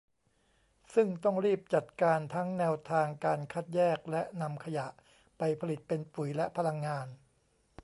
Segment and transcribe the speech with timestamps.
[0.93, 4.87] ซึ่งต้องรีบจัดการทั้งแนวทางการคัดแยก และ นำขยะ
[5.37, 7.07] ไปผลิตเป็นปุ๋ยและพลังงาน